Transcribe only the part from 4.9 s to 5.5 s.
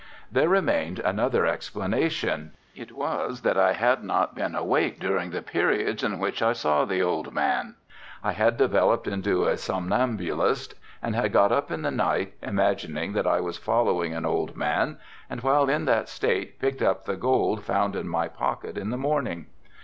during the